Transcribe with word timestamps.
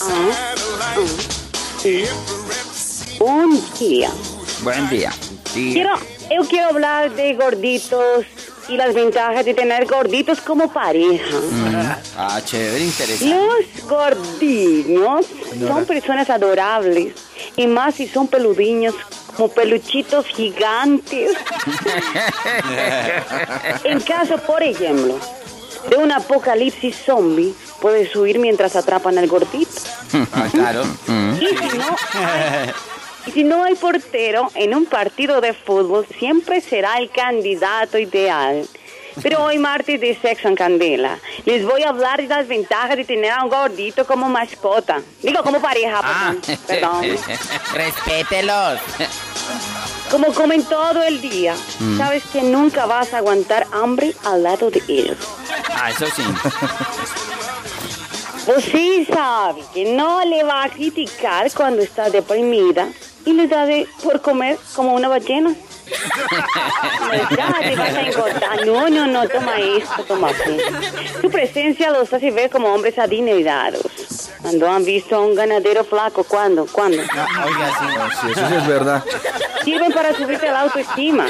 Ah. 0.00 0.54
Ah. 0.84 0.96
Bom 3.18 3.60
dia. 3.78 4.10
Buen 4.62 4.88
día. 4.90 5.12
Sí. 5.52 5.72
Quiero, 5.72 5.94
yo 6.30 6.48
quiero 6.48 6.68
hablar 6.68 7.12
de 7.14 7.34
gorditos 7.34 8.24
y 8.68 8.76
las 8.76 8.94
ventajas 8.94 9.44
de 9.44 9.54
tener 9.54 9.86
gorditos 9.86 10.40
como 10.40 10.72
pareja. 10.72 11.36
Mm. 11.36 11.92
Ah, 12.16 12.40
chévere, 12.44 12.84
interesante. 12.84 13.34
Los 13.34 13.88
gordiños 13.88 15.26
no. 15.56 15.68
son 15.68 15.84
personas 15.84 16.30
adorables 16.30 17.14
y 17.56 17.66
más 17.66 17.96
si 17.96 18.06
son 18.06 18.28
peludiños 18.28 18.94
como 19.36 19.48
peluchitos 19.48 20.26
gigantes. 20.26 21.32
en 23.84 24.00
caso, 24.00 24.38
por 24.38 24.62
ejemplo, 24.62 25.18
de 25.88 25.96
un 25.96 26.12
apocalipsis 26.12 26.96
zombie, 27.04 27.54
puedes 27.80 28.14
huir 28.14 28.38
mientras 28.38 28.76
atrapan 28.76 29.18
al 29.18 29.26
gordito. 29.26 29.72
Ah, 30.32 30.48
claro. 30.52 30.84
Y 31.40 31.46
si 31.46 31.78
no, 31.78 31.96
y 33.26 33.30
si 33.30 33.44
no 33.44 33.64
hay 33.64 33.74
portero 33.74 34.50
en 34.54 34.74
un 34.74 34.86
partido 34.86 35.40
de 35.40 35.54
fútbol, 35.54 36.06
siempre 36.18 36.60
será 36.60 36.98
el 36.98 37.10
candidato 37.10 37.98
ideal. 37.98 38.66
Pero 39.22 39.44
hoy 39.44 39.58
martes 39.58 40.00
de 40.00 40.16
Sexo 40.20 40.48
en 40.48 40.54
Candela, 40.54 41.18
les 41.44 41.64
voy 41.64 41.82
a 41.82 41.88
hablar 41.90 42.20
de 42.22 42.28
las 42.28 42.46
ventajas 42.48 42.96
de 42.96 43.04
tener 43.04 43.30
a 43.32 43.42
un 43.44 43.50
gordito 43.50 44.06
como 44.06 44.28
mascota. 44.28 45.00
Digo, 45.22 45.42
como 45.42 45.60
pareja, 45.60 46.00
Ah. 46.02 46.34
perdón. 46.66 47.02
Respételos. 47.74 48.78
Como 50.10 50.32
comen 50.34 50.62
todo 50.64 51.02
el 51.02 51.20
día, 51.20 51.54
sabes 51.96 52.22
que 52.32 52.42
nunca 52.42 52.86
vas 52.86 53.12
a 53.14 53.18
aguantar 53.18 53.66
hambre 53.72 54.14
al 54.24 54.42
lado 54.42 54.70
de 54.70 54.82
ellos. 54.88 55.16
Ah, 55.74 55.90
eso 55.90 56.06
sí. 56.14 56.22
Pues 58.44 58.64
sí 58.64 59.06
sabe 59.12 59.62
que 59.72 59.84
no 59.94 60.24
le 60.24 60.42
va 60.42 60.64
a 60.64 60.68
criticar 60.68 61.48
cuando 61.52 61.80
está 61.80 62.10
deprimida 62.10 62.88
y 63.24 63.34
le 63.34 63.46
da 63.46 63.64
de 63.66 63.86
por 64.02 64.20
comer 64.20 64.58
como 64.74 64.94
una 64.94 65.06
ballena. 65.08 65.54
Ya 67.36 67.52
te 67.60 67.76
vas 67.76 67.94
a 67.94 68.02
engordar. 68.02 68.66
No, 68.66 68.88
no, 68.88 69.06
no, 69.06 69.28
toma 69.28 69.58
esto, 69.58 70.04
toma 70.04 70.30
aquello. 70.30 70.64
Su 71.20 71.30
presencia 71.30 71.90
los 71.90 72.12
hace 72.12 72.30
ver 72.30 72.50
como 72.50 72.72
hombres 72.72 72.98
adinerados. 72.98 73.82
Cuando 74.40 74.70
han 74.70 74.84
visto 74.84 75.16
a 75.16 75.20
un 75.20 75.34
ganadero 75.34 75.84
flaco, 75.84 76.24
¿cuándo? 76.24 76.66
¿Cuándo? 76.70 77.00
Oiga, 77.00 77.70
sí. 77.78 77.86
Sí, 78.20 78.32
eso 78.32 78.48
sí 78.48 78.54
es 78.54 78.66
verdad. 78.66 79.04
Sirven 79.64 79.92
para 79.92 80.14
subirte 80.16 80.46
la 80.46 80.62
autoestima. 80.62 81.26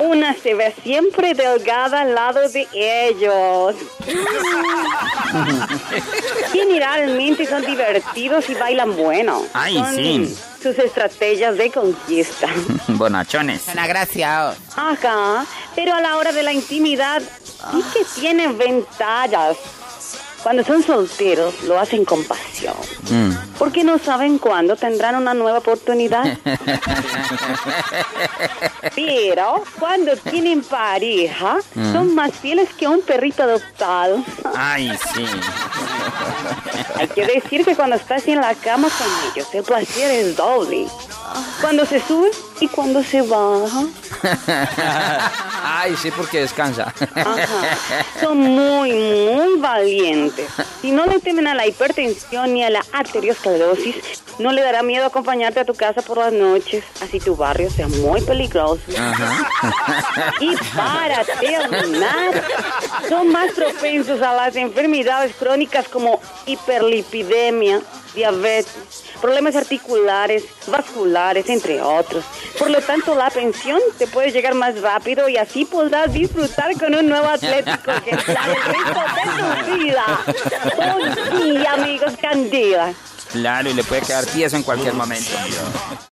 Una 0.00 0.34
se 0.34 0.54
ve 0.54 0.74
siempre 0.82 1.34
delgada 1.34 2.00
al 2.02 2.14
lado 2.14 2.48
de 2.48 2.66
ellos. 2.72 3.74
Generalmente 6.52 7.46
son 7.46 7.64
divertidos 7.64 8.48
y 8.50 8.54
bailan 8.54 8.96
bueno. 8.96 9.44
Ay, 9.52 9.74
Son 9.76 9.94
sí. 9.96 10.36
Sus 10.62 10.78
estrategias 10.78 11.56
de 11.56 11.70
conquista. 11.70 12.48
Bonachones. 12.88 13.62
Una 13.72 13.86
gracia. 13.86 14.54
Ajá, 14.76 15.46
pero 15.74 15.94
a 15.94 16.00
la 16.00 16.16
hora 16.18 16.32
de 16.32 16.42
la 16.42 16.52
intimidad 16.52 17.22
sí 17.72 17.82
que 17.94 18.04
tienen 18.20 18.58
ventajas. 18.58 19.56
Cuando 20.42 20.64
son 20.64 20.82
solteros 20.82 21.62
lo 21.64 21.78
hacen 21.78 22.04
con 22.04 22.24
pasión. 22.24 22.49
Mm. 23.10 23.30
Porque 23.58 23.84
no 23.84 23.98
saben 23.98 24.38
cuándo 24.38 24.76
tendrán 24.76 25.16
una 25.16 25.34
nueva 25.34 25.58
oportunidad. 25.58 26.38
Pero 28.94 29.62
cuando 29.78 30.16
tienen 30.16 30.62
pareja, 30.62 31.58
son 31.92 32.14
más 32.14 32.32
fieles 32.32 32.68
que 32.74 32.88
un 32.88 33.02
perrito 33.02 33.42
adoptado. 33.42 34.22
Ay, 34.54 34.92
sí. 35.14 35.24
Hay 36.96 37.08
que 37.08 37.26
decir 37.26 37.64
que 37.64 37.74
cuando 37.74 37.96
estás 37.96 38.26
en 38.28 38.40
la 38.40 38.54
cama 38.54 38.88
con 38.88 39.06
ellos, 39.32 39.48
el 39.54 39.62
placer 39.62 40.10
es 40.10 40.36
doble. 40.36 40.86
Cuando 41.60 41.86
se 41.86 42.00
sube 42.00 42.30
y 42.60 42.68
cuando 42.68 43.02
se 43.02 43.22
baja. 43.22 43.84
Ay, 45.64 45.96
sí, 45.96 46.10
porque 46.10 46.40
descansa. 46.40 46.92
Ajá. 47.14 47.46
Son 48.20 48.38
muy, 48.38 48.92
muy 48.92 49.58
valientes. 49.58 50.48
Si 50.80 50.90
no 50.92 51.06
le 51.06 51.20
temen 51.20 51.46
a 51.46 51.54
la 51.54 51.66
hipertensión 51.66 52.54
ni 52.54 52.64
a 52.64 52.70
la 52.70 52.84
arteriosclerosis, 52.92 53.96
no 54.38 54.52
le 54.52 54.62
dará 54.62 54.82
miedo 54.82 55.06
acompañarte 55.06 55.60
a 55.60 55.64
tu 55.64 55.74
casa 55.74 56.02
por 56.02 56.18
las 56.18 56.32
noches, 56.32 56.84
así 57.02 57.20
tu 57.20 57.36
barrio 57.36 57.70
sea 57.70 57.88
muy 57.88 58.20
peligroso. 58.22 58.80
Y 60.40 60.56
para 60.74 61.24
terminar, 61.24 62.42
son 63.08 63.30
más 63.30 63.52
propensos 63.52 64.22
a 64.22 64.32
las 64.34 64.56
enfermedades 64.56 65.34
crónicas 65.36 65.88
como 65.88 66.20
hiperlipidemia, 66.46 67.80
diabetes, 68.14 69.04
problemas 69.20 69.56
articulares, 69.56 70.44
vasculares, 70.66 71.48
entre 71.48 71.80
otros. 71.80 72.24
Por 72.58 72.70
lo 72.70 72.80
tanto, 72.80 73.14
la 73.14 73.30
pensión 73.30 73.80
te 73.98 74.06
puede 74.06 74.30
llegar 74.30 74.54
más 74.54 74.80
rápido 74.80 75.28
y 75.28 75.36
así 75.36 75.64
podrás 75.64 76.12
disfrutar 76.12 76.78
con 76.78 76.94
un 76.94 77.08
nuevo 77.08 77.28
atlético 77.28 77.92
que 78.04 78.16
sale 78.32 78.54
el 78.54 78.62
resto 78.62 79.00
de 79.14 79.72
tu 79.72 79.78
vida. 79.78 80.04
Un 81.32 81.58
día, 81.58 81.72
amigos, 81.74 82.12
candida. 82.20 82.92
Claro, 83.32 83.70
y 83.70 83.74
le 83.74 83.84
puede 83.84 84.02
quedar 84.02 84.26
tieso 84.26 84.56
en 84.56 84.62
cualquier 84.62 84.94
momento. 84.94 85.30